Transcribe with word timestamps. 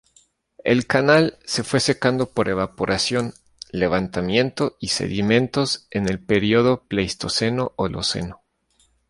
El 0.63 0.87
canal 0.87 1.37
se 1.45 1.63
fue 1.63 1.79
secando 1.79 2.31
por 2.31 2.49
evaporación, 2.49 3.35
levantamiento 3.69 4.75
y 4.79 4.87
sedimentos 4.87 5.85
en 5.91 6.09
el 6.09 6.19
período 6.19 6.85
Pleistoceno-Holoceno. 6.89 8.41